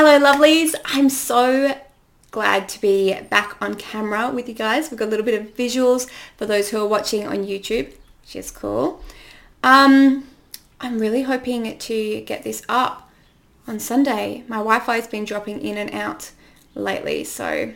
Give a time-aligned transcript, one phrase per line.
[0.00, 1.76] Hello lovelies, I'm so
[2.30, 4.92] glad to be back on camera with you guys.
[4.92, 8.36] We've got a little bit of visuals for those who are watching on YouTube, which
[8.36, 9.02] is cool.
[9.64, 10.28] Um,
[10.80, 13.10] I'm really hoping to get this up
[13.66, 14.44] on Sunday.
[14.46, 16.30] My Wi-Fi has been dropping in and out
[16.76, 17.74] lately, so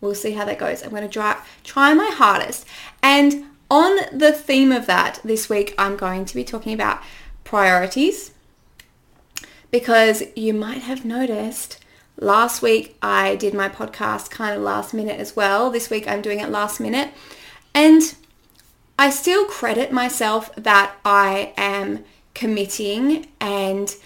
[0.00, 0.82] we'll see how that goes.
[0.82, 2.66] I'm going to try, try my hardest.
[3.04, 7.00] And on the theme of that, this week I'm going to be talking about
[7.44, 8.32] priorities
[9.72, 11.84] because you might have noticed
[12.18, 15.70] last week I did my podcast kind of last minute as well.
[15.70, 17.10] This week I'm doing it last minute.
[17.74, 18.14] And
[18.98, 22.04] I still credit myself that I am
[22.34, 23.96] committing and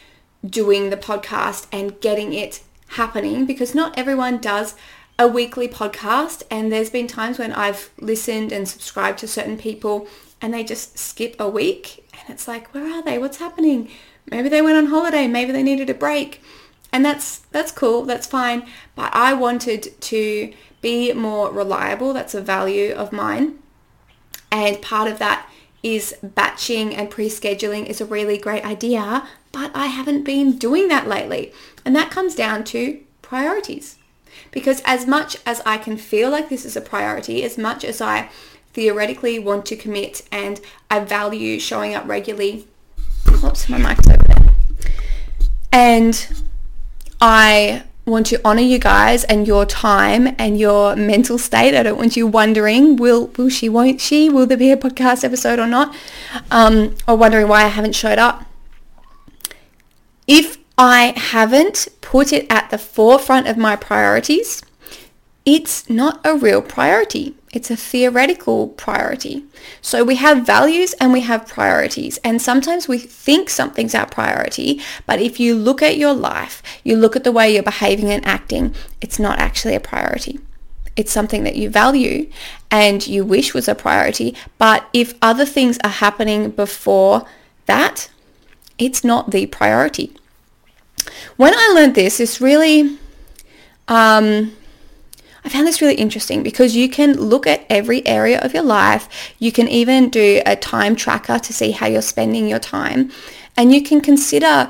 [0.48, 4.77] doing the podcast and getting it happening because not everyone does
[5.19, 10.07] a weekly podcast and there's been times when I've listened and subscribed to certain people
[10.41, 13.91] and they just skip a week and it's like where are they what's happening
[14.30, 16.43] maybe they went on holiday maybe they needed a break
[16.93, 22.41] and that's that's cool that's fine but I wanted to be more reliable that's a
[22.41, 23.59] value of mine
[24.51, 25.49] and part of that
[25.82, 31.07] is batching and pre-scheduling is a really great idea, but I haven't been doing that
[31.07, 31.52] lately.
[31.85, 33.97] And that comes down to priorities.
[34.51, 38.01] Because as much as I can feel like this is a priority, as much as
[38.01, 38.30] I
[38.73, 40.60] theoretically want to commit and
[40.91, 42.66] I value showing up regularly,
[43.47, 44.55] oops, my mic's over there.
[45.73, 46.43] And
[47.21, 51.77] I want to honor you guys and your time and your mental state.
[51.77, 55.25] I don't want you wondering, will will she, won't she, will there be a podcast
[55.25, 55.95] episode or not?
[56.51, 58.45] Um, or wondering why I haven't showed up.
[60.27, 64.62] If I haven't put it at the forefront of my priorities,
[65.44, 67.34] it's not a real priority.
[67.56, 69.43] It's a theoretical priority.
[69.81, 72.19] So we have values and we have priorities.
[72.22, 76.97] And sometimes we think something's our priority, but if you look at your life, you
[76.98, 80.38] look at the way you're behaving and acting, it's not actually a priority.
[80.97, 82.31] It's something that you value
[82.71, 84.37] and you wish was a priority.
[84.59, 87.25] But if other things are happening before
[87.64, 88.10] that,
[88.76, 90.14] it's not the priority.
[91.38, 92.98] When I learned this, it's really,
[93.88, 94.52] um,
[95.46, 99.08] I found this really interesting because you can look at every area of your life.
[99.38, 103.12] You can even do a time tracker to see how you're spending your time.
[103.56, 104.68] And you can consider,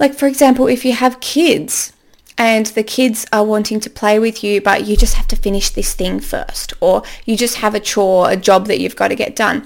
[0.00, 1.92] like for example, if you have kids
[2.36, 5.70] and the kids are wanting to play with you, but you just have to finish
[5.70, 9.14] this thing first, or you just have a chore, a job that you've got to
[9.14, 9.64] get done.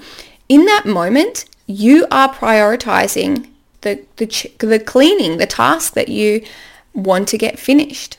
[0.49, 3.49] In that moment, you are prioritizing
[3.81, 6.45] the, the, the cleaning, the task that you
[6.93, 8.17] want to get finished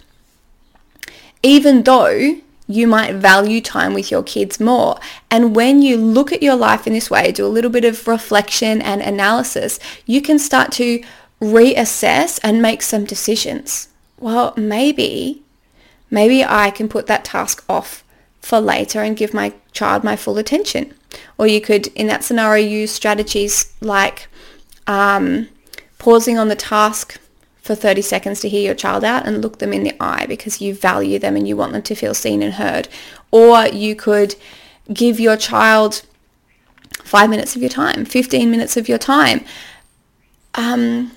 [1.42, 5.00] even though you might value time with your kids more.
[5.30, 8.06] And when you look at your life in this way, do a little bit of
[8.06, 11.02] reflection and analysis, you can start to
[11.40, 13.88] reassess and make some decisions.
[14.20, 15.42] Well, maybe,
[16.10, 18.04] maybe I can put that task off
[18.40, 20.94] for later and give my child my full attention.
[21.38, 24.28] Or you could, in that scenario, use strategies like
[24.86, 25.48] um,
[25.98, 27.18] pausing on the task
[27.68, 30.58] for 30 seconds to hear your child out and look them in the eye because
[30.62, 32.88] you value them and you want them to feel seen and heard.
[33.30, 34.36] Or you could
[34.90, 36.00] give your child
[37.04, 39.44] five minutes of your time, 15 minutes of your time.
[40.54, 41.12] Um,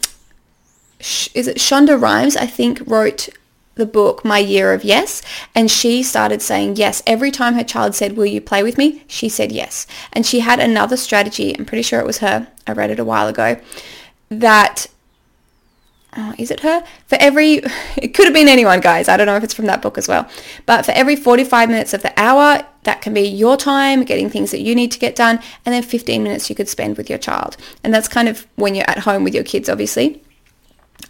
[1.00, 3.29] is it Shonda Rhimes, I think, wrote
[3.75, 5.23] the book My Year of Yes
[5.56, 7.01] and she started saying yes.
[7.07, 9.06] Every time her child said, will you play with me?
[9.07, 9.88] She said yes.
[10.12, 13.06] And she had another strategy, I'm pretty sure it was her, I read it a
[13.06, 13.57] while ago,
[14.28, 14.88] that
[16.18, 16.84] oh, is it her?
[17.08, 17.62] For every,
[17.98, 19.08] it could have been anyone, guys.
[19.08, 20.30] I don't know if it's from that book as well.
[20.66, 24.52] But for every 45 minutes of the hour, that can be your time getting things
[24.52, 25.40] that you need to get done.
[25.66, 27.58] And then 15 minutes you could spend with your child.
[27.84, 30.22] And that's kind of when you're at home with your kids, obviously.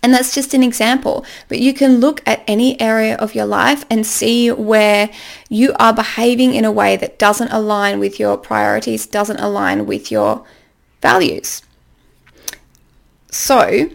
[0.04, 1.26] And that's just an example.
[1.48, 5.10] But you can look at any area of your life and see where
[5.50, 10.12] you are behaving in a way that doesn't align with your priorities, doesn't align with
[10.12, 10.46] your
[11.02, 11.62] values.
[13.30, 13.90] So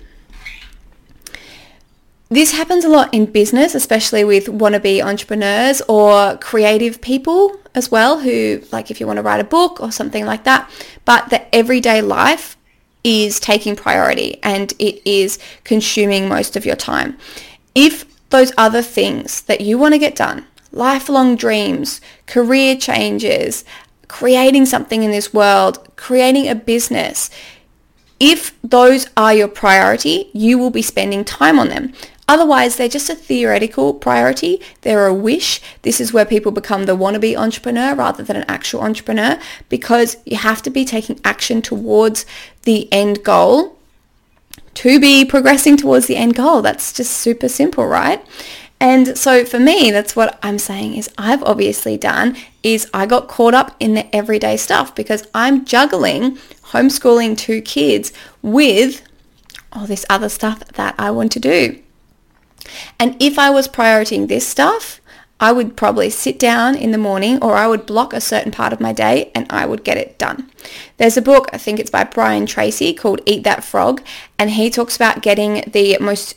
[2.29, 8.21] this happens a lot in business, especially with wannabe entrepreneurs or creative people as well,
[8.21, 10.69] who like if you want to write a book or something like that.
[11.05, 12.57] But the everyday life
[13.05, 17.17] is taking priority and it is consuming most of your time.
[17.75, 23.65] If those other things that you want to get done, lifelong dreams, career changes,
[24.09, 27.31] creating something in this world, creating a business,
[28.19, 31.93] if those are your priority, you will be spending time on them.
[32.29, 34.61] Otherwise, they're just a theoretical priority.
[34.81, 35.61] They're a wish.
[35.83, 39.39] This is where people become the wannabe entrepreneur rather than an actual entrepreneur
[39.69, 42.27] because you have to be taking action towards
[42.63, 43.79] the end goal
[44.75, 46.63] to be progressing towards the end goal.
[46.63, 48.25] That's just super simple, right?
[48.79, 53.29] And so for me, that's what I'm saying is I've obviously done is I got
[53.29, 56.37] caught up in the everyday stuff because I'm juggling
[56.73, 58.13] homeschooling two kids
[58.43, 59.03] with
[59.73, 61.81] all this other stuff that I want to do.
[62.99, 65.01] And if I was prioritizing this stuff,
[65.39, 68.73] I would probably sit down in the morning or I would block a certain part
[68.73, 70.51] of my day and I would get it done.
[70.97, 74.03] There's a book, I think it's by Brian Tracy called Eat That Frog
[74.39, 76.37] and he talks about getting the most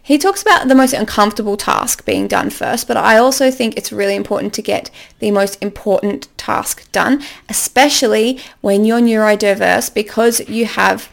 [0.00, 3.92] he talks about the most uncomfortable task being done first, but I also think it's
[3.92, 10.64] really important to get the most important task done, especially when you're neurodiverse because you
[10.64, 11.10] have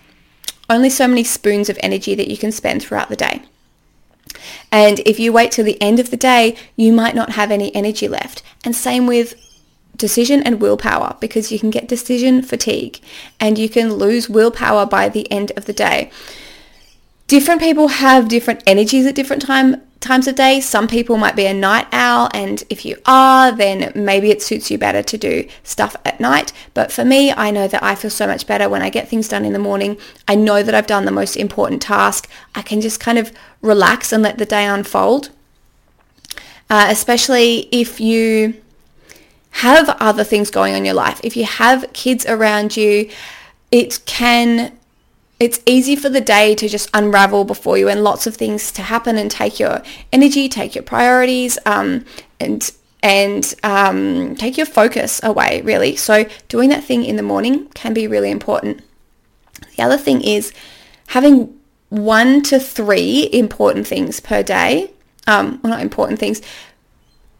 [0.70, 3.42] only so many spoons of energy that you can spend throughout the day.
[4.72, 7.74] And if you wait till the end of the day, you might not have any
[7.76, 8.44] energy left.
[8.64, 9.36] And same with
[9.96, 13.00] decision and willpower because you can get decision fatigue
[13.40, 16.12] and you can lose willpower by the end of the day
[17.28, 20.62] different people have different energies at different time times of day.
[20.62, 24.70] Some people might be a night owl and if you are, then maybe it suits
[24.70, 26.54] you better to do stuff at night.
[26.74, 29.28] But for me, I know that I feel so much better when I get things
[29.28, 29.98] done in the morning.
[30.28, 32.30] I know that I've done the most important task.
[32.54, 33.32] I can just kind of
[33.62, 35.32] relax and let the day unfold.
[36.70, 38.56] Uh, especially if you
[39.52, 41.22] have other things going on in your life.
[41.24, 43.10] If you have kids around you,
[43.72, 44.75] it can
[45.40, 48.82] it's easy for the day to just unravel before you and lots of things to
[48.82, 49.82] happen and take your
[50.14, 52.06] energy, take your priorities, um,
[52.40, 52.72] and
[53.04, 55.96] and um, take your focus away, really.
[55.96, 58.82] So doing that thing in the morning can be really important.
[59.76, 60.54] The other thing is
[61.08, 61.56] having
[61.90, 64.92] one to three important things per day.
[65.28, 66.42] Um, well, not important things,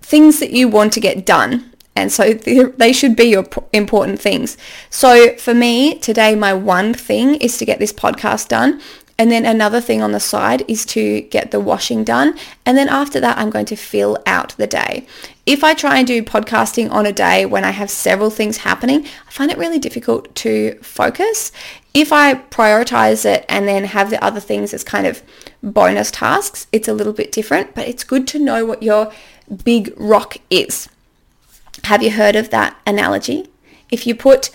[0.02, 4.58] things that you want to get done and so they should be your important things.
[4.90, 8.82] So for me today, my one thing is to get this podcast done.
[9.18, 12.38] And then another thing on the side is to get the washing done.
[12.66, 15.08] And then after that, I'm going to fill out the day.
[15.46, 19.06] If I try and do podcasting on a day when I have several things happening,
[19.06, 21.54] I find it really difficult to focus.
[21.94, 25.24] If I prioritize it and then have the other things as kind of
[25.64, 29.14] bonus tasks, it's a little bit different, but it's good to know what your
[29.64, 30.90] big rock is.
[31.84, 33.48] Have you heard of that analogy?
[33.92, 34.50] If you put,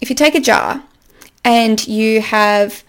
[0.00, 0.84] if you take a jar
[1.44, 2.84] and you have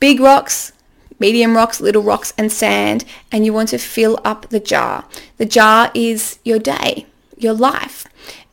[0.00, 0.72] big rocks,
[1.18, 5.04] medium rocks, little rocks and sand and you want to fill up the jar.
[5.36, 8.06] The jar is your day, your life.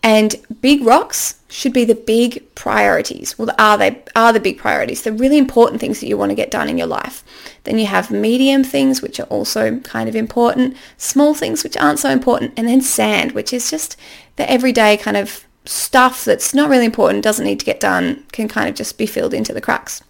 [0.03, 3.38] And big rocks should be the big priorities.
[3.38, 6.36] Well, are they are the big priorities, the really important things that you want to
[6.36, 7.24] get done in your life.
[7.65, 12.00] Then you have medium things, which are also kind of important, small things, which aren't
[12.00, 13.95] so important, and then sand, which is just
[14.38, 18.48] the everyday kind of stuff that's not really important, doesn't need to get done, can
[18.48, 20.01] kind of just be filled into the cracks.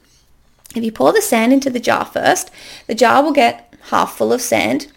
[0.74, 2.50] If you pour the sand into the jar first,
[2.88, 4.88] the jar will get half full of sand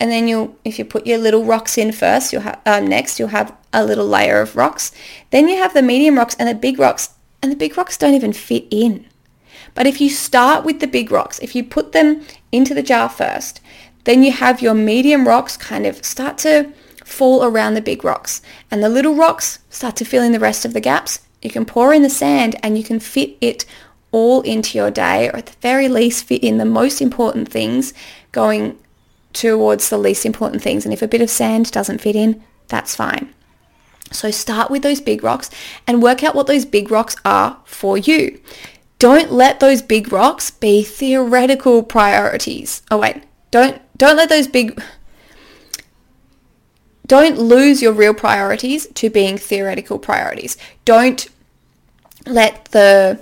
[0.00, 3.18] and then you'll, if you put your little rocks in first, you'll have, um, next
[3.18, 4.92] you'll have a little layer of rocks.
[5.30, 7.10] Then you have the medium rocks and the big rocks,
[7.42, 9.06] and the big rocks don't even fit in.
[9.74, 13.08] But if you start with the big rocks, if you put them into the jar
[13.08, 13.60] first,
[14.04, 16.72] then you have your medium rocks kind of start to
[17.04, 18.40] fall around the big rocks.
[18.70, 21.20] And the little rocks start to fill in the rest of the gaps.
[21.42, 23.66] You can pour in the sand and you can fit it
[24.12, 27.92] all into your day, or at the very least fit in the most important things
[28.30, 28.78] going
[29.34, 30.86] towards the least important things.
[30.86, 33.34] And if a bit of sand doesn't fit in, that's fine.
[34.10, 35.50] So start with those big rocks
[35.86, 38.40] and work out what those big rocks are for you.
[38.98, 42.82] Don't let those big rocks be theoretical priorities.
[42.90, 44.80] Oh wait, don't don't let those big
[47.06, 50.56] don't lose your real priorities to being theoretical priorities.
[50.84, 51.28] Don't
[52.26, 53.20] let the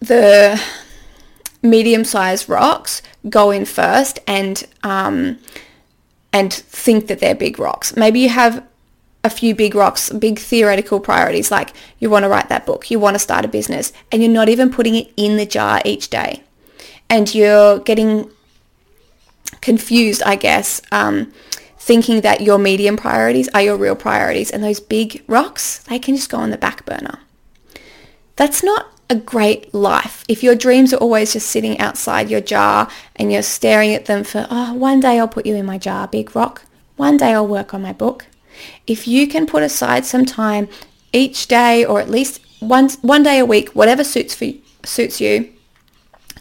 [0.00, 0.60] the
[1.62, 5.38] medium-sized rocks go in first and um,
[6.32, 7.96] and think that they're big rocks.
[7.96, 8.64] Maybe you have
[9.22, 12.98] a few big rocks, big theoretical priorities, like you want to write that book, you
[12.98, 16.08] want to start a business, and you're not even putting it in the jar each
[16.08, 16.42] day.
[17.08, 18.30] And you're getting
[19.60, 21.32] confused, I guess, um,
[21.78, 26.16] thinking that your medium priorities are your real priorities, and those big rocks, they can
[26.16, 27.18] just go on the back burner.
[28.36, 30.24] That's not a great life.
[30.28, 34.24] If your dreams are always just sitting outside your jar and you're staring at them
[34.24, 36.62] for, oh, one day I'll put you in my jar, big rock.
[36.96, 38.26] One day I'll work on my book.
[38.86, 40.68] If you can put aside some time
[41.12, 44.46] each day or at least one, one day a week, whatever suits, for,
[44.84, 45.52] suits you,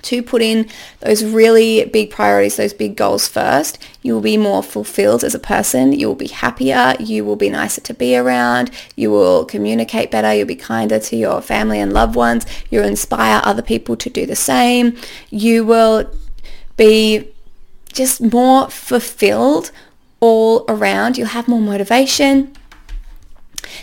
[0.03, 0.70] to put in
[1.01, 5.39] those really big priorities, those big goals first, you will be more fulfilled as a
[5.39, 5.94] person.
[5.94, 6.96] You will be happier.
[7.00, 8.72] You will be nicer to be around.
[8.96, 10.34] You will communicate better.
[10.34, 12.46] You'll be kinder to your family and loved ones.
[12.70, 14.98] You'll inspire other people to do the same.
[15.29, 16.10] You will
[16.77, 17.29] be
[17.91, 19.72] just more fulfilled
[20.20, 21.18] all around.
[21.18, 22.53] You'll have more motivation.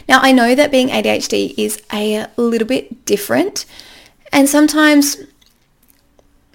[0.08, 3.66] Now, I know that being ADHD is a little bit different
[4.32, 5.16] and sometimes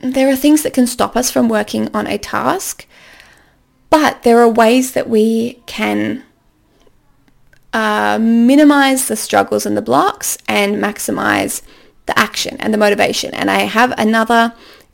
[0.01, 2.86] there are things that can stop us from working on a task,
[3.89, 6.24] but there are ways that we can
[7.74, 11.62] uh, minimize the struggles and the blocks and maximize
[12.05, 13.34] the action and the motivation.
[13.34, 14.53] And I have another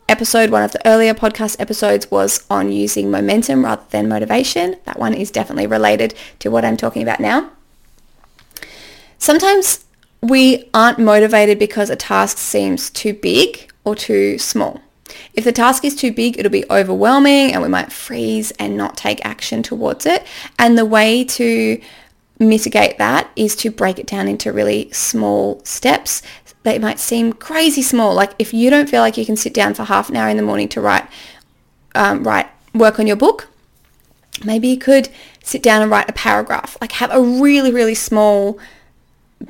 [0.09, 4.75] episode, one of the earlier podcast episodes was on using momentum rather than motivation.
[4.85, 7.51] That one is definitely related to what I'm talking about now.
[9.17, 9.85] Sometimes
[10.21, 14.81] we aren't motivated because a task seems too big or too small.
[15.38, 18.98] If the task is too big, it'll be overwhelming and we might freeze and not
[18.98, 20.25] take action towards it.
[20.58, 21.79] And the way to
[22.39, 26.24] mitigate that is to break it down into really small steps.
[26.63, 28.15] They might seem crazy small.
[28.15, 30.38] Like if you don't feel like you can sit down for half an hour in
[30.38, 31.08] the morning to write,
[31.94, 33.48] um, write, work on your book,
[34.44, 35.08] maybe you could
[35.44, 36.77] sit down and write a paragraph.
[36.82, 38.58] Like have a really, really small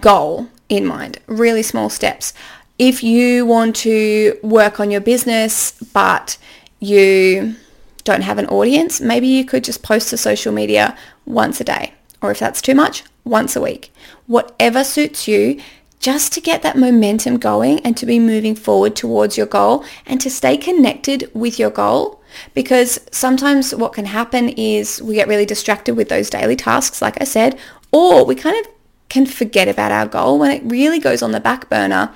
[0.01, 2.33] goal in mind, really small steps
[2.79, 6.37] if you want to work on your business but
[6.79, 7.55] you
[8.03, 11.93] don't have an audience, maybe you could just post to social media once a day.
[12.21, 13.91] Or if that's too much, once a week.
[14.27, 15.59] Whatever suits you,
[15.99, 20.21] just to get that momentum going and to be moving forward towards your goal and
[20.21, 22.21] to stay connected with your goal.
[22.53, 27.19] Because sometimes what can happen is we get really distracted with those daily tasks, like
[27.19, 27.59] I said,
[27.91, 28.71] or we kind of
[29.09, 32.13] can forget about our goal when it really goes on the back burner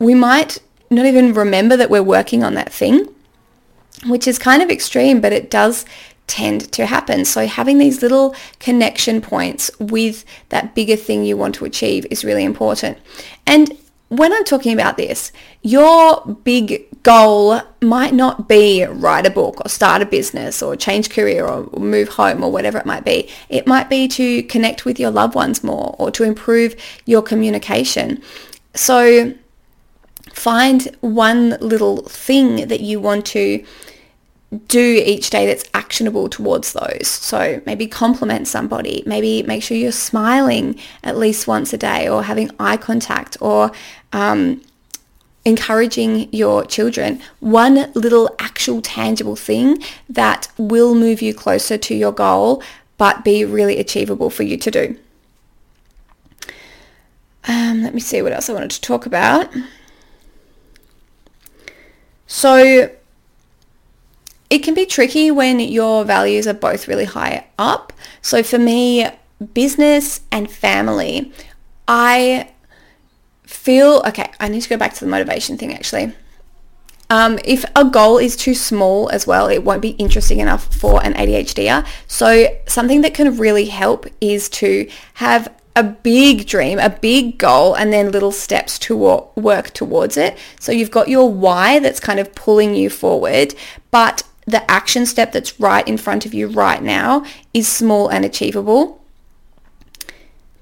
[0.00, 0.58] we might
[0.90, 3.06] not even remember that we're working on that thing,
[4.06, 5.84] which is kind of extreme, but it does
[6.26, 7.24] tend to happen.
[7.24, 12.24] So having these little connection points with that bigger thing you want to achieve is
[12.24, 12.98] really important.
[13.46, 13.76] And
[14.08, 15.30] when I'm talking about this,
[15.62, 21.10] your big goal might not be write a book or start a business or change
[21.10, 23.28] career or move home or whatever it might be.
[23.48, 26.74] It might be to connect with your loved ones more or to improve
[27.06, 28.20] your communication.
[28.74, 29.34] So
[30.32, 33.64] Find one little thing that you want to
[34.66, 37.06] do each day that's actionable towards those.
[37.06, 42.24] So maybe compliment somebody, maybe make sure you're smiling at least once a day or
[42.24, 43.70] having eye contact or
[44.12, 44.60] um,
[45.44, 47.20] encouraging your children.
[47.38, 52.62] One little actual tangible thing that will move you closer to your goal
[52.98, 54.98] but be really achievable for you to do.
[57.48, 59.48] Um, let me see what else I wanted to talk about.
[62.32, 62.88] So
[64.50, 67.92] it can be tricky when your values are both really high up.
[68.22, 69.08] So for me,
[69.52, 71.32] business and family,
[71.88, 72.52] I
[73.42, 76.12] feel, okay, I need to go back to the motivation thing actually.
[77.10, 81.04] Um, if a goal is too small as well, it won't be interesting enough for
[81.04, 81.84] an ADHDer.
[82.06, 87.74] So something that can really help is to have a big dream, a big goal,
[87.74, 88.94] and then little steps to
[89.34, 90.36] work towards it.
[90.60, 93.54] So you've got your why that's kind of pulling you forward,
[93.90, 98.24] but the action step that's right in front of you right now is small and
[98.24, 99.02] achievable.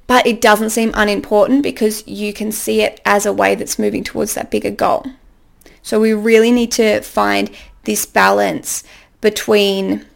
[0.06, 4.04] But it doesn't seem unimportant because you can see it as a way that's moving
[4.04, 5.04] towards that bigger goal.
[5.82, 7.50] So we really need to find
[7.84, 8.84] this balance
[9.20, 10.06] between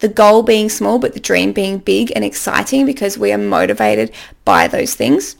[0.00, 4.12] the goal being small, but the dream being big and exciting because we are motivated
[4.44, 5.36] by those things.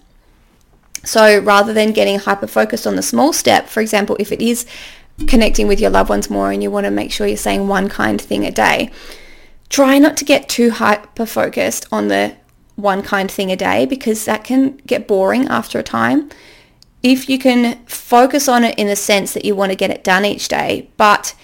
[1.02, 4.66] So rather than getting hyper focused on the small step, for example, if it is
[5.26, 7.88] connecting with your loved ones more and you want to make sure you're saying one
[7.88, 8.90] kind thing a day,
[9.70, 12.36] try not to get too hyper focused on the
[12.76, 16.28] one kind thing a day because that can get boring after a time.
[17.02, 20.04] If you can focus on it in the sense that you want to get it
[20.04, 21.34] done each day, but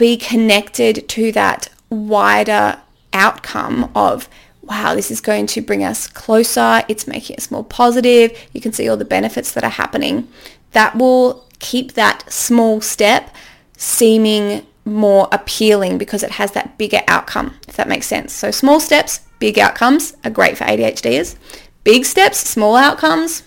[0.00, 2.80] be connected to that wider
[3.12, 4.30] outcome of
[4.62, 6.82] wow, this is going to bring us closer.
[6.88, 8.32] It's making us more positive.
[8.52, 10.28] You can see all the benefits that are happening.
[10.72, 13.34] That will keep that small step
[13.76, 18.32] seeming more appealing because it has that bigger outcome, if that makes sense.
[18.32, 21.36] So small steps, big outcomes are great for ADHDers.
[21.84, 23.42] Big steps, small outcomes,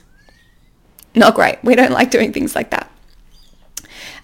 [1.15, 1.57] not great.
[1.63, 2.91] We don't like doing things like that.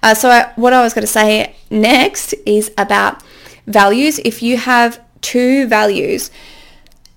[0.02, 3.22] Uh, so I, what I was going to say next is about
[3.68, 4.20] values.
[4.20, 6.32] If you have two values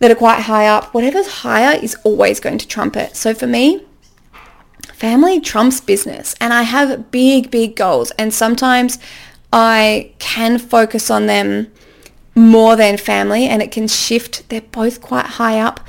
[0.00, 3.16] that are quite high up, whatever's higher is always going to trump it.
[3.16, 3.84] So for me,
[4.92, 8.98] family trumps business and I have big, big goals and sometimes
[9.52, 11.70] I can focus on them
[12.34, 14.48] more than family and it can shift.
[14.48, 15.80] They're both quite high up,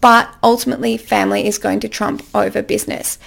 [0.00, 3.18] but ultimately family is going to trump over business,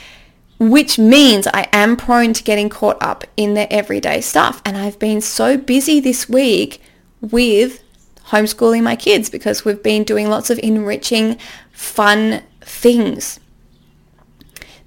[0.61, 4.61] which means I am prone to getting caught up in the everyday stuff.
[4.63, 6.83] And I've been so busy this week
[7.19, 7.81] with
[8.27, 11.39] homeschooling my kids because we've been doing lots of enriching,
[11.71, 13.39] fun things.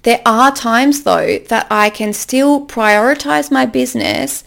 [0.03, 4.45] There are times though that I can still prioritize my business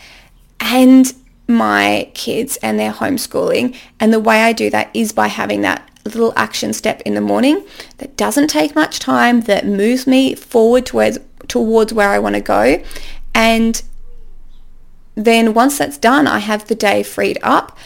[0.61, 1.13] and
[1.47, 3.77] my kids and their homeschooling.
[4.01, 7.21] And the way I do that is by having that little action step in the
[7.21, 7.65] morning
[7.99, 12.41] that doesn't take much time, that moves me forward towards, towards where I want to
[12.41, 12.83] go.
[13.35, 13.83] And
[15.15, 17.77] then once that's done, I have the day freed up.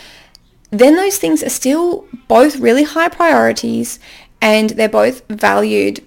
[0.71, 3.99] Then those things are still both really high priorities
[4.41, 6.03] and they're both valued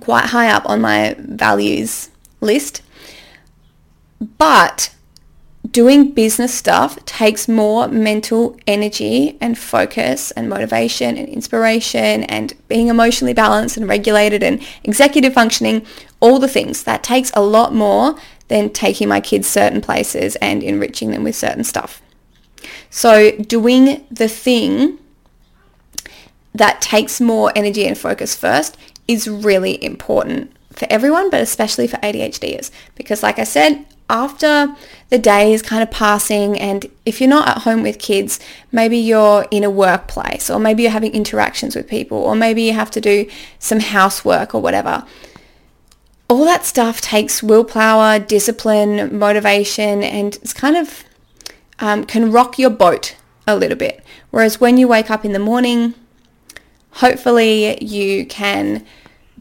[0.00, 2.82] quite high up on my values list.
[4.38, 4.94] But
[5.70, 12.88] doing business stuff takes more mental energy and focus and motivation and inspiration and being
[12.88, 15.86] emotionally balanced and regulated and executive functioning,
[16.20, 16.82] all the things.
[16.82, 18.16] That takes a lot more
[18.48, 22.02] than taking my kids certain places and enriching them with certain stuff.
[22.90, 24.98] So doing the thing
[26.54, 28.76] that takes more energy and focus first
[29.08, 32.70] is really important for everyone, but especially for ADHDers.
[32.94, 34.76] Because like I said, after
[35.08, 38.38] the day is kind of passing and if you're not at home with kids,
[38.70, 42.74] maybe you're in a workplace or maybe you're having interactions with people or maybe you
[42.74, 43.28] have to do
[43.58, 45.04] some housework or whatever.
[46.28, 51.04] All that stuff takes willpower, discipline, motivation and it's kind of
[51.78, 53.16] um, can rock your boat
[53.46, 54.04] a little bit.
[54.30, 55.94] Whereas when you wake up in the morning,
[56.92, 58.86] hopefully you can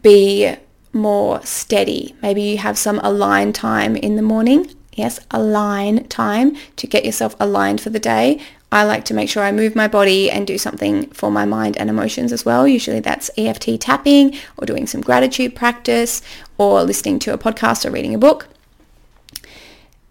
[0.02, 0.56] be
[0.94, 2.16] more steady.
[2.22, 4.74] Maybe you have some align time in the morning.
[4.94, 8.42] Yes, align time to get yourself aligned for the day.
[8.74, 11.78] I like to make sure I move my body and do something for my mind
[11.78, 12.68] and emotions as well.
[12.68, 16.22] Usually that's EFT tapping or doing some gratitude practice
[16.58, 18.48] or listening to a podcast or reading a book.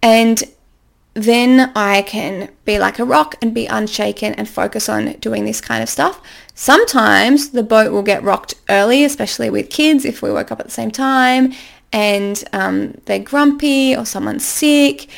[0.03, 0.43] And
[1.15, 5.61] then I can be like a rock and be unshaken and focus on doing this
[5.61, 6.21] kind of stuff.
[6.55, 10.67] Sometimes the boat will get rocked early, especially with kids if we woke up at
[10.67, 11.53] the same time
[11.93, 15.09] and um, they're grumpy or someone's sick.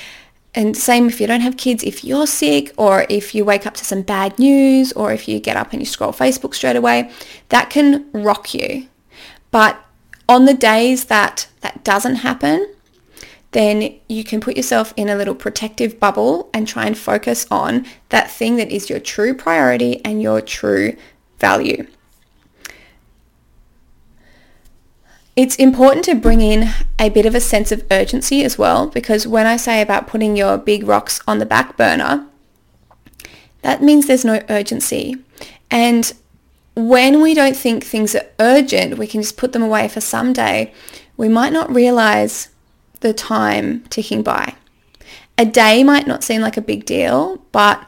[0.54, 3.74] And same if you don't have kids, if you're sick or if you wake up
[3.74, 7.10] to some bad news or if you get up and you scroll Facebook straight away,
[7.48, 8.88] that can rock you.
[9.50, 9.82] But
[10.28, 12.74] on the days that that doesn't happen,
[13.52, 17.86] then you can put yourself in a little protective bubble and try and focus on
[18.08, 20.96] that thing that is your true priority and your true
[21.38, 21.86] value.
[25.36, 29.26] It's important to bring in a bit of a sense of urgency as well because
[29.26, 32.26] when I say about putting your big rocks on the back burner,
[33.62, 35.16] that means there's no urgency.
[35.70, 36.12] And
[36.74, 40.32] when we don't think things are urgent, we can just put them away for some
[40.32, 40.72] day.
[41.16, 42.48] We might not realize
[43.02, 44.54] the time ticking by.
[45.36, 47.84] A day might not seem like a big deal, but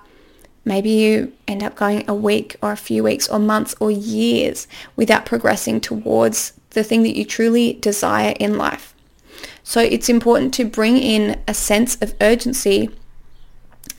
[0.65, 4.67] maybe you end up going a week or a few weeks or months or years
[4.97, 8.95] without progressing towards the thing that you truly desire in life.
[9.63, 12.91] So it's important to bring in a sense of urgency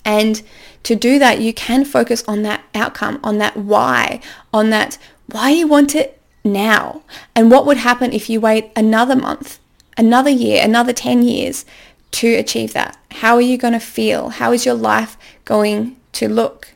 [0.06, 0.44] and
[0.84, 4.22] to do that, you can focus on that outcome, on that why,
[4.54, 7.02] on that why you want it now.
[7.36, 9.60] And what would happen if you wait another month
[9.98, 11.66] another year, another 10 years
[12.12, 12.98] to achieve that?
[13.12, 14.30] How are you going to feel?
[14.30, 16.70] How is your life going to look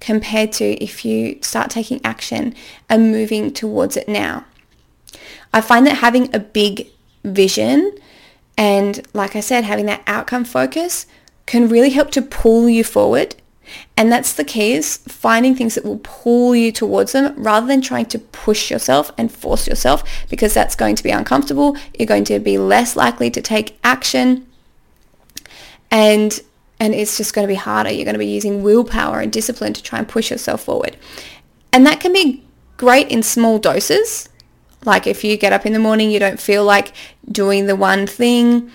[0.00, 2.54] compared to if you start taking action
[2.88, 4.44] and moving towards it now?
[5.52, 6.88] I find that having a big
[7.24, 7.92] vision
[8.56, 11.06] and like I said, having that outcome focus
[11.44, 13.36] can really help to pull you forward
[13.96, 17.80] and that's the key is finding things that will pull you towards them rather than
[17.80, 21.76] trying to push yourself and force yourself because that's going to be uncomfortable.
[21.98, 24.46] You're going to be less likely to take action
[25.90, 26.40] and
[26.78, 27.90] and it's just going to be harder.
[27.90, 30.96] You're going to be using willpower and discipline to try and push yourself forward.
[31.72, 32.44] And that can be
[32.76, 34.28] great in small doses.
[34.84, 36.92] Like if you get up in the morning, you don't feel like
[37.30, 38.70] doing the one thing,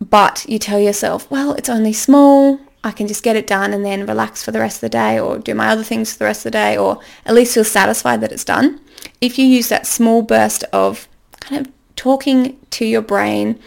[0.00, 2.60] but you tell yourself, well, it's only small.
[2.82, 5.18] I can just get it done and then relax for the rest of the day
[5.18, 7.64] or do my other things for the rest of the day or at least feel
[7.64, 8.80] satisfied that it's done.
[9.20, 11.06] If you use that small burst of
[11.40, 13.58] kind of talking to your brain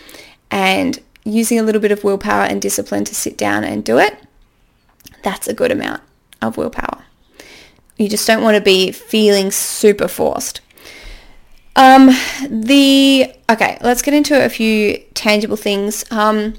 [0.49, 4.17] and using a little bit of willpower and discipline to sit down and do it,
[5.21, 6.01] that's a good amount
[6.41, 7.03] of willpower.
[7.97, 10.61] You just don't want to be feeling super forced.
[11.75, 12.11] Um,
[12.47, 16.05] the okay, let's get into a few tangible things.
[16.11, 16.55] Um,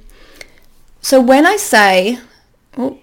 [1.01, 2.19] so when I say,
[2.77, 2.99] oh,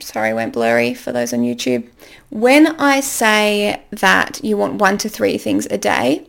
[0.00, 1.88] sorry, went blurry for those on YouTube.
[2.30, 6.26] When I say that you want one to three things a day,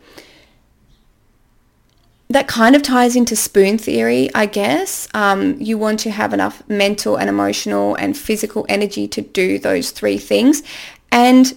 [2.30, 5.08] that kind of ties into spoon theory, I guess.
[5.14, 9.92] Um, you want to have enough mental and emotional and physical energy to do those
[9.92, 10.62] three things.
[11.10, 11.54] And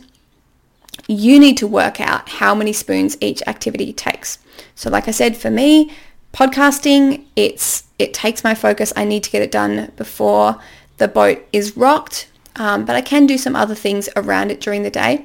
[1.09, 4.39] you need to work out how many spoons each activity takes.
[4.77, 5.93] So like I said, for me,
[6.33, 8.93] podcasting, it's it takes my focus.
[8.95, 10.61] I need to get it done before
[11.01, 14.83] the boat is rocked, um, but I can do some other things around it during
[14.83, 15.25] the day.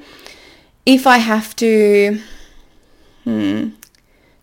[0.86, 2.20] If I have to,
[3.24, 3.68] hmm,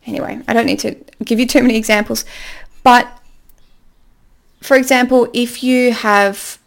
[0.05, 2.23] anyway, I don't need to give you too many examples,
[2.83, 3.07] but
[4.61, 6.59] for example, if you have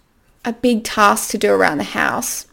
[0.45, 2.47] a big task to do around the house,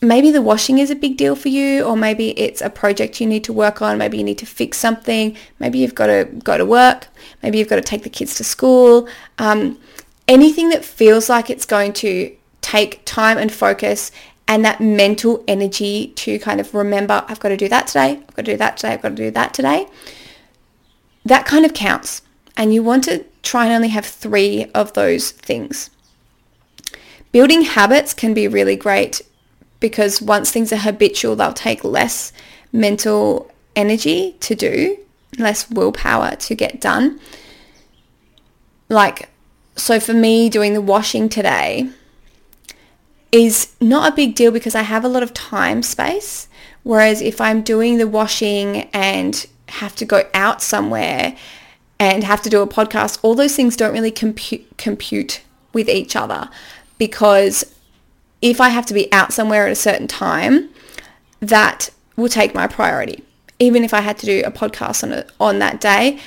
[0.00, 3.26] maybe the washing is a big deal for you or maybe it's a project you
[3.26, 6.58] need to work on maybe you need to fix something maybe you've got to go
[6.58, 7.06] to work
[7.40, 9.78] maybe you've got to take the kids to school um,
[10.28, 14.10] anything that feels like it's going to take time and focus
[14.48, 18.34] and that mental energy to kind of remember I've got to do that today I've
[18.34, 19.86] got to do that today I've got to do that today
[21.24, 22.22] that kind of counts
[22.56, 25.90] and you want to try and only have three of those things
[27.32, 29.22] building habits can be really great
[29.82, 32.32] because once things are habitual, they'll take less
[32.72, 34.96] mental energy to do,
[35.38, 37.20] less willpower to get done.
[38.88, 39.28] Like,
[39.76, 41.88] so for me, doing the washing today
[43.30, 46.48] is not a big deal because I have a lot of time space.
[46.82, 51.36] Whereas if I'm doing the washing and have to go out somewhere
[51.98, 56.14] and have to do a podcast, all those things don't really compute, compute with each
[56.14, 56.50] other
[56.98, 57.74] because
[58.42, 60.68] if I have to be out somewhere at a certain time,
[61.40, 63.24] that will take my priority.
[63.58, 66.18] Even if I had to do a podcast on, a, on that day,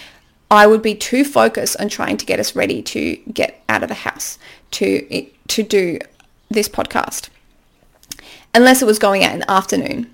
[0.51, 3.89] I would be too focused on trying to get us ready to get out of
[3.89, 4.37] the house
[4.71, 5.99] to, to do
[6.49, 7.29] this podcast.
[8.53, 10.09] Unless it was going out in the afternoon.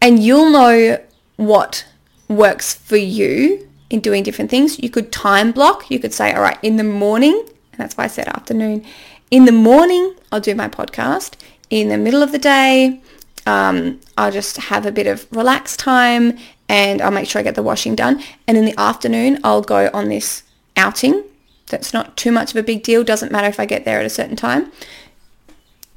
[0.00, 0.98] And you'll know
[1.36, 1.86] what
[2.28, 4.78] works for you in doing different things.
[4.78, 5.90] You could time block.
[5.90, 7.34] You could say, all right, in the morning,
[7.72, 8.84] and that's why I said afternoon,
[9.30, 11.34] in the morning, I'll do my podcast.
[11.70, 13.00] In the middle of the day,
[13.46, 16.38] um, I'll just have a bit of relaxed time
[16.72, 18.22] and I'll make sure I get the washing done.
[18.48, 20.42] And in the afternoon, I'll go on this
[20.74, 21.22] outing.
[21.66, 23.04] That's not too much of a big deal.
[23.04, 24.72] Doesn't matter if I get there at a certain time.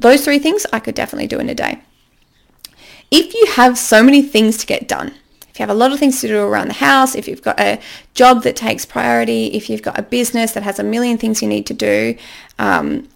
[0.01, 1.79] Those three things I could definitely do in a day.
[3.09, 5.13] If you have so many things to get done,
[5.47, 7.57] if you have a lot of things to do around the house, if you've got
[7.57, 7.79] a
[8.13, 11.47] job that takes priority, if you've got a business that has a million things you
[11.47, 12.17] need to do,
[12.59, 13.07] um,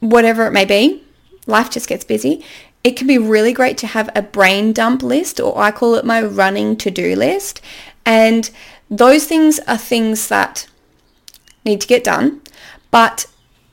[0.00, 1.04] whatever it may be,
[1.46, 2.42] life just gets busy.
[2.84, 6.04] It can be really great to have a brain dump list or I call it
[6.04, 7.60] my running to-do list.
[8.04, 8.50] And
[8.90, 10.66] those things are things that
[11.64, 12.40] need to get done,
[12.90, 13.26] but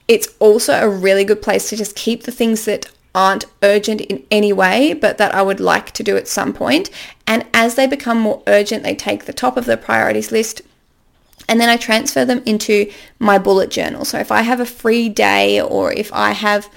[0.08, 4.24] it's also a really good place to just keep the things that aren't urgent in
[4.30, 6.92] any way, but that I would like to do at some point.
[7.26, 10.62] And as they become more urgent, they take the top of the priorities list
[11.50, 14.06] and then I transfer them into my bullet journal.
[14.06, 16.70] So if I have a free day or if I have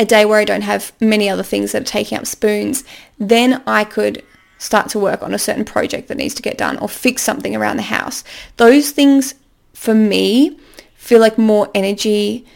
[0.00, 2.84] a day where I don't have many other things that are taking up spoons,
[3.18, 4.24] then I could
[4.56, 7.54] start to work on a certain project that needs to get done or fix something
[7.54, 8.24] around the house.
[8.56, 9.34] Those things
[9.74, 10.58] for me
[10.94, 12.46] feel like more energy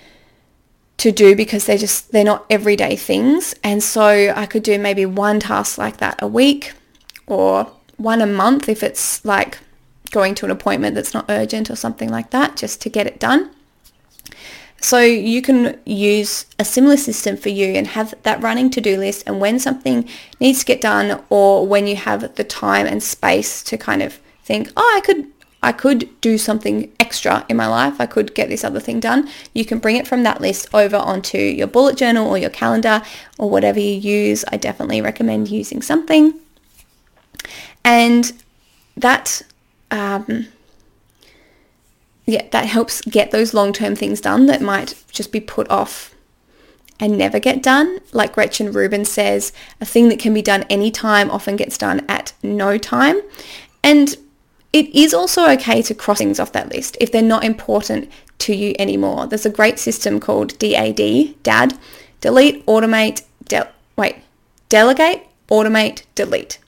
[0.96, 5.04] to do because they're just they're not everyday things and so I could do maybe
[5.04, 6.72] one task like that a week
[7.26, 9.58] or one a month if it's like
[10.12, 13.18] going to an appointment that's not urgent or something like that just to get it
[13.18, 13.50] done.
[14.84, 19.22] So you can use a similar system for you and have that running to-do list
[19.26, 20.06] and when something
[20.40, 24.20] needs to get done or when you have the time and space to kind of
[24.42, 25.26] think, oh, I could
[25.62, 27.98] I could do something extra in my life.
[27.98, 29.30] I could get this other thing done.
[29.54, 33.00] You can bring it from that list over onto your bullet journal or your calendar
[33.38, 34.44] or whatever you use.
[34.52, 36.34] I definitely recommend using something.
[37.82, 38.34] And
[38.98, 39.40] that
[39.90, 40.48] um,
[42.26, 46.14] yeah, that helps get those long-term things done that might just be put off
[46.98, 47.98] and never get done.
[48.12, 52.32] Like Gretchen Rubin says, a thing that can be done anytime often gets done at
[52.42, 53.20] no time.
[53.82, 54.16] And
[54.72, 58.54] it is also okay to cross things off that list if they're not important to
[58.54, 59.26] you anymore.
[59.26, 61.78] There's a great system called DAD, DAD,
[62.20, 64.16] delete, automate, de- wait,
[64.68, 66.58] delegate, automate, delete.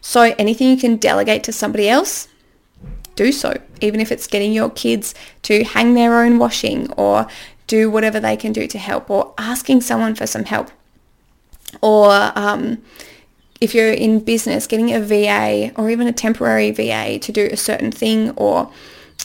[0.00, 2.28] So anything you can delegate to somebody else,
[3.24, 3.50] do so,
[3.80, 7.26] even if it's getting your kids to hang their own washing or
[7.66, 10.70] do whatever they can do to help or asking someone for some help
[11.82, 12.82] or um,
[13.60, 17.56] if you're in business, getting a VA or even a temporary VA to do a
[17.56, 18.70] certain thing or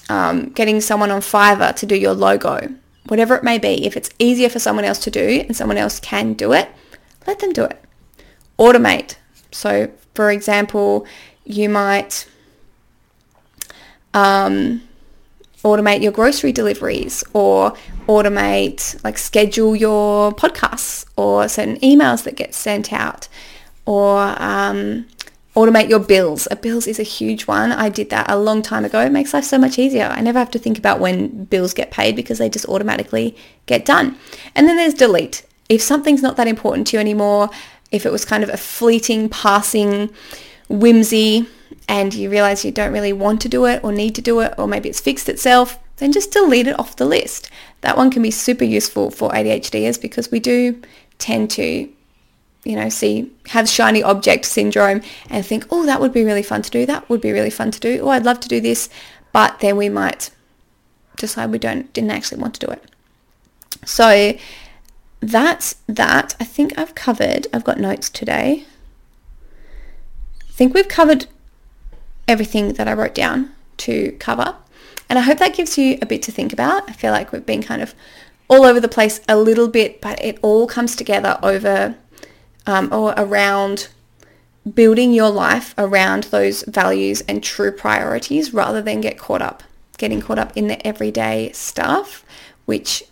[0.10, 2.74] um, getting someone on Fiverr to do your logo,
[3.08, 6.00] whatever it may be, if it's easier for someone else to do and someone else
[6.00, 6.70] can do it,
[7.28, 7.80] let them do it.
[8.60, 9.16] Automate.
[9.52, 11.06] So, for example,
[11.46, 12.28] you might
[14.14, 14.82] um,
[15.64, 17.74] automate your grocery deliveries or
[18.08, 23.28] automate, like schedule your podcasts or certain emails that get sent out
[23.86, 25.06] or um,
[25.56, 26.48] automate your bills.
[26.52, 27.72] A bills is a huge one.
[27.72, 29.00] I did that a long time ago.
[29.00, 30.06] It makes life so much easier.
[30.06, 33.86] I never have to think about when bills get paid because they just automatically get
[33.86, 34.18] done.
[34.56, 35.46] And then there's delete.
[35.70, 37.50] If something's not that important to you anymore,
[37.92, 40.10] if it was kind of a fleeting, passing
[40.68, 41.48] whimsy
[41.88, 44.54] and you realize you don't really want to do it or need to do it
[44.58, 47.50] or maybe it's fixed itself, then just delete it off the list.
[47.82, 50.82] That one can be super useful for ADHDers because we do
[51.18, 51.90] tend to
[52.64, 56.62] you know, see, have shiny object syndrome and think, oh, that would be really fun
[56.62, 56.86] to do.
[56.86, 58.00] That would be really fun to do.
[58.02, 58.90] Oh, I'd love to do this.
[59.34, 60.30] But then we might
[61.18, 62.84] decide we don't, didn't actually want to do it.
[63.86, 64.38] So
[65.20, 66.36] that's that.
[66.40, 68.66] I think I've covered, I've got notes today.
[70.42, 71.28] I think we've covered
[72.28, 74.56] everything that I wrote down to cover.
[75.10, 76.90] And I hope that gives you a bit to think about.
[76.90, 77.94] I feel like we've been kind of
[78.48, 81.96] all over the place a little bit, but it all comes together over
[82.66, 83.90] um, or around
[84.72, 89.64] building your life around those values and true priorities rather than get caught up,
[89.98, 92.24] getting caught up in the everyday stuff,
[92.66, 93.04] which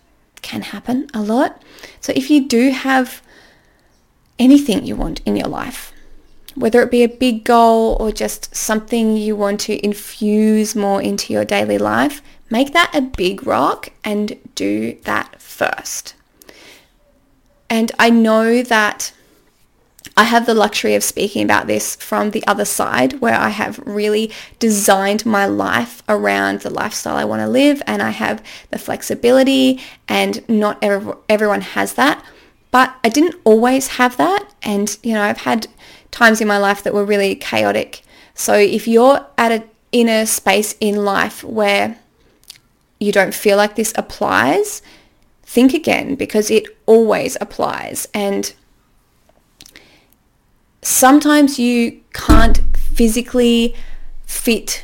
[0.41, 1.61] can happen a lot.
[1.99, 3.21] So if you do have
[4.39, 5.93] anything you want in your life,
[6.55, 11.33] whether it be a big goal or just something you want to infuse more into
[11.33, 16.15] your daily life, make that a big rock and do that first.
[17.69, 19.13] And I know that
[20.17, 23.79] I have the luxury of speaking about this from the other side where I have
[23.79, 28.79] really designed my life around the lifestyle I want to live and I have the
[28.79, 32.23] flexibility and not every, everyone has that.
[32.71, 35.67] But I didn't always have that and you know I've had
[36.11, 38.03] times in my life that were really chaotic.
[38.33, 41.97] So if you're at a inner space in life where
[42.99, 44.81] you don't feel like this applies,
[45.43, 48.53] think again because it always applies and
[50.81, 53.75] sometimes you can't physically
[54.25, 54.83] fit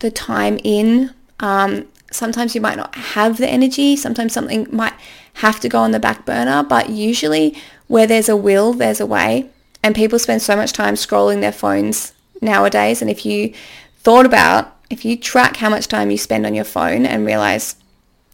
[0.00, 1.14] the time in.
[1.40, 3.96] Um, sometimes you might not have the energy.
[3.96, 4.94] Sometimes something might
[5.34, 6.62] have to go on the back burner.
[6.62, 9.48] But usually where there's a will, there's a way.
[9.82, 13.00] And people spend so much time scrolling their phones nowadays.
[13.00, 13.54] And if you
[13.98, 17.76] thought about, if you track how much time you spend on your phone and realize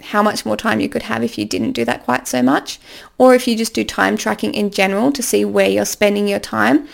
[0.01, 2.79] how much more time you could have if you didn't do that quite so much,
[3.19, 6.39] or if you just do time tracking in general to see where you're spending your
[6.39, 6.87] time,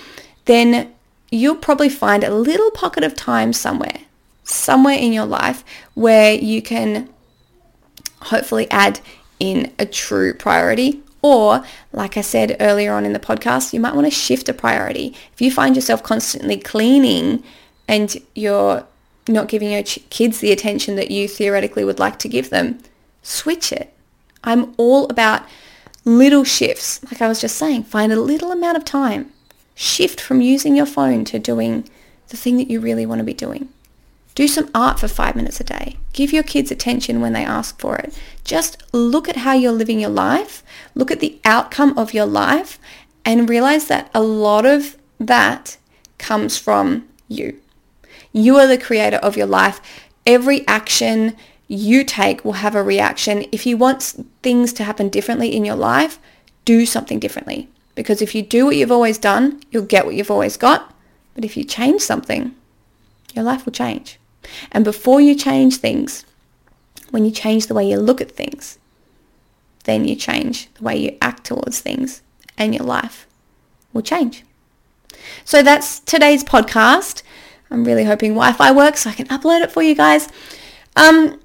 [0.45, 0.93] then
[1.31, 4.01] you'll probably find a little pocket of time somewhere,
[4.45, 7.09] somewhere in your life where you can
[8.23, 9.01] hopefully add
[9.39, 11.03] in a true priority.
[11.23, 14.55] Or, like I said earlier on in the podcast, you might want to shift a
[14.55, 15.15] priority.
[15.33, 17.43] If you find yourself constantly cleaning
[17.87, 18.87] and you're
[19.29, 22.79] not giving your kids the attention that you theoretically would like to give them,
[23.23, 23.93] switch it.
[24.43, 25.43] I'm all about
[26.05, 27.03] little shifts.
[27.05, 29.33] Like I was just saying, find a little amount of time.
[29.75, 31.89] Shift from using your phone to doing
[32.29, 33.69] the thing that you really want to be doing.
[34.35, 35.97] Do some art for five minutes a day.
[36.13, 38.17] Give your kids attention when they ask for it.
[38.45, 40.63] Just look at how you're living your life.
[40.95, 42.79] Look at the outcome of your life
[43.25, 45.77] and realize that a lot of that
[46.19, 47.61] comes from you.
[48.33, 49.81] You are the creator of your life.
[50.27, 53.47] Every action you take will have a reaction.
[53.53, 56.19] If you want things to happen differently in your life,
[56.65, 57.69] do something differently.
[57.95, 60.95] Because if you do what you've always done, you'll get what you've always got.
[61.35, 62.55] But if you change something,
[63.35, 64.20] your life will change.
[64.73, 66.25] And before you change things,
[67.11, 68.79] when you change the way you look at things,
[69.85, 72.23] then you change the way you act towards things
[72.57, 73.27] and your life
[73.93, 74.45] will change.
[75.45, 77.23] So that's today's podcast.
[77.71, 80.29] I'm really hoping Wi-Fi works so I can upload it for you guys.
[80.97, 81.41] Um,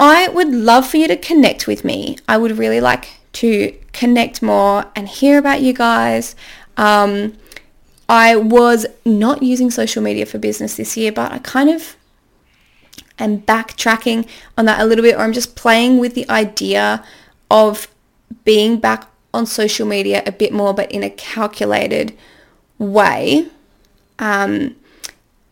[0.00, 2.18] I would love for you to connect with me.
[2.28, 6.34] I would really like to connect more and hear about you guys.
[6.76, 7.34] Um,
[8.08, 11.96] I was not using social media for business this year, but I kind of
[13.18, 17.04] am backtracking on that a little bit, or I'm just playing with the idea
[17.50, 17.88] of
[18.44, 22.16] being back on social media a bit more, but in a calculated
[22.78, 23.48] way.
[24.18, 24.74] Um,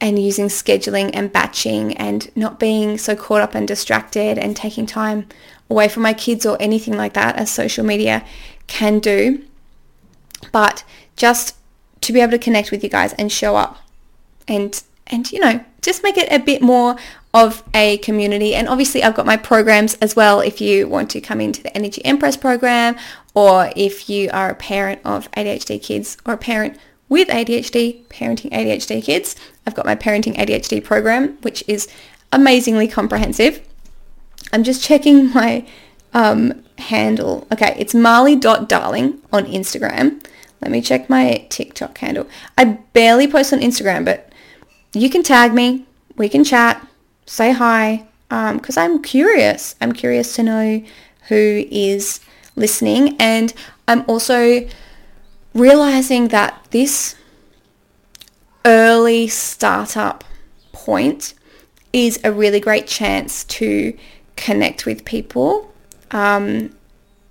[0.01, 4.87] and using scheduling and batching and not being so caught up and distracted and taking
[4.87, 5.27] time
[5.71, 8.25] away from my kids or anything like that as social media
[8.67, 9.43] can do.
[10.53, 10.85] But
[11.17, 11.57] just
[12.03, 13.79] to be able to connect with you guys and show up
[14.47, 16.97] and and you know just make it a bit more
[17.33, 21.21] of a community and obviously I've got my programs as well if you want to
[21.21, 22.97] come into the Energy Empress program
[23.35, 28.51] or if you are a parent of ADHD kids or a parent with ADHD, parenting
[28.51, 31.89] ADHD kids, I've got my parenting ADHD program which is
[32.33, 33.67] amazingly comprehensive.
[34.53, 35.67] I'm just checking my
[36.15, 37.47] um, handle.
[37.53, 40.25] Okay, it's marli.darling on Instagram.
[40.63, 42.27] Let me check my TikTok handle.
[42.57, 44.33] I barely post on Instagram, but
[44.97, 45.85] you can tag me.
[46.17, 46.87] We can chat.
[47.27, 48.07] Say hi.
[48.29, 49.77] Because um, I'm curious.
[49.81, 50.83] I'm curious to know
[51.29, 52.21] who is
[52.57, 53.17] listening.
[53.21, 53.53] And
[53.87, 54.67] I'm also
[55.55, 57.15] realizing that this
[58.65, 60.25] early startup
[60.73, 61.35] point
[61.93, 63.97] is a really great chance to
[64.37, 65.73] connect with people.
[66.11, 66.75] Um,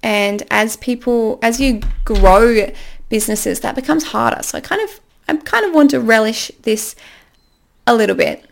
[0.01, 2.67] and as people, as you grow
[3.10, 4.43] businesses, that becomes harder.
[4.43, 6.95] So I kind of, I kind of want to relish this
[7.87, 8.49] a little bit.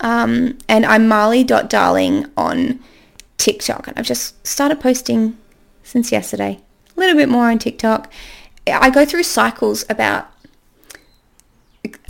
[0.00, 2.80] Um, and I'm marli.darling on
[3.36, 3.88] TikTok.
[3.88, 5.36] And I've just started posting
[5.82, 6.60] since yesterday.
[6.96, 8.12] A little bit more on TikTok.
[8.66, 10.30] I go through cycles about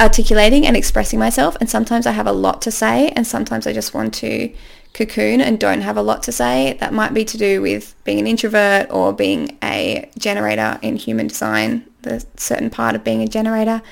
[0.00, 3.72] articulating and expressing myself and sometimes I have a lot to say and sometimes I
[3.72, 4.52] just want to
[4.94, 6.76] cocoon and don't have a lot to say.
[6.80, 11.28] That might be to do with being an introvert or being a generator in human
[11.28, 13.82] design, the certain part of being a generator.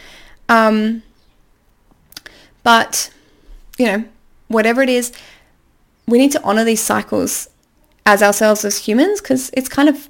[0.49, 1.03] Um,
[2.67, 3.11] but,
[3.79, 4.05] you know,
[4.49, 5.13] whatever it is,
[6.09, 7.49] we need to honor these cycles
[8.05, 10.09] as ourselves as humans because it's kind of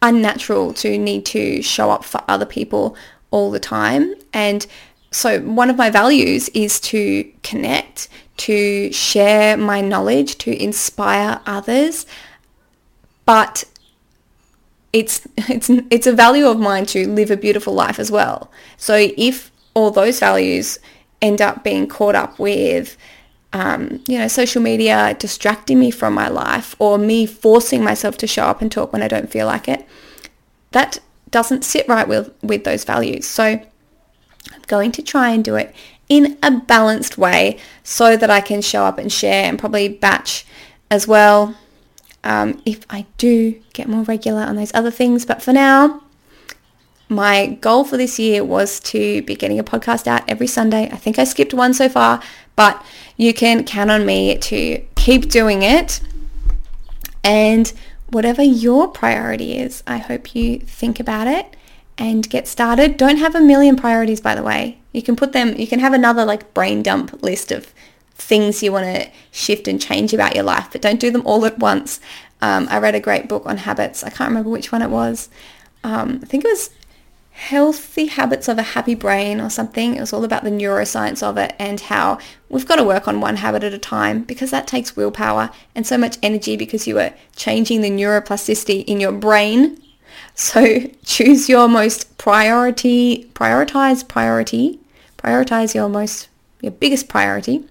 [0.00, 2.94] unnatural to need to show up for other people
[3.32, 4.14] all the time.
[4.32, 4.64] And
[5.10, 12.06] so one of my values is to connect, to share my knowledge, to inspire others.
[13.26, 13.64] But
[14.92, 18.52] it's it's it's a value of mine to live a beautiful life as well.
[18.76, 20.78] So if all those values
[21.20, 22.96] end up being caught up with
[23.52, 28.26] um, you know, social media distracting me from my life or me forcing myself to
[28.26, 29.86] show up and talk when I don't feel like it,
[30.72, 30.98] that
[31.30, 33.26] doesn't sit right with, with those values.
[33.26, 35.74] So I'm going to try and do it
[36.08, 40.46] in a balanced way so that I can show up and share and probably batch
[40.90, 41.54] as well
[42.24, 45.24] um, if I do get more regular on those other things.
[45.24, 46.02] But for now,
[47.08, 50.88] my goal for this year was to be getting a podcast out every Sunday.
[50.90, 52.22] I think I skipped one so far,
[52.56, 52.84] but
[53.16, 56.00] you can count on me to keep doing it.
[57.24, 57.72] And
[58.10, 61.56] whatever your priority is, I hope you think about it
[61.96, 62.96] and get started.
[62.96, 64.78] Don't have a million priorities, by the way.
[64.92, 67.72] You can put them, you can have another like brain dump list of
[68.14, 71.44] things you want to shift and change about your life, but don't do them all
[71.46, 72.00] at once.
[72.40, 74.04] Um, I read a great book on habits.
[74.04, 75.28] I can't remember which one it was.
[75.84, 76.70] Um, I think it was
[77.38, 79.94] healthy habits of a happy brain or something.
[79.94, 83.20] It was all about the neuroscience of it and how we've got to work on
[83.20, 86.98] one habit at a time because that takes willpower and so much energy because you
[86.98, 89.80] are changing the neuroplasticity in your brain.
[90.34, 94.80] So choose your most priority, prioritize priority,
[95.16, 96.28] prioritize your most,
[96.60, 97.64] your biggest priority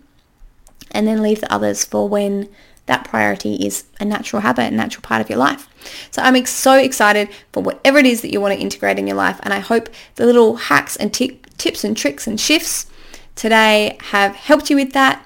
[0.92, 2.48] and then leave the others for when
[2.88, 5.70] that priority is a natural habit, a natural part of your life.
[6.12, 9.16] So I'm so excited for whatever it is that you want to integrate in your
[9.16, 9.40] life.
[9.44, 12.88] And I hope the little hacks and t- tips and tricks and shifts
[13.36, 15.24] today have helped you with that.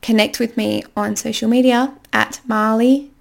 [0.00, 3.12] Connect with me on social media at marli.darling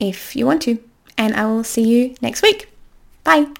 [0.00, 0.82] if you want to.
[1.16, 2.68] And I will see you next week.
[3.24, 3.59] Bye.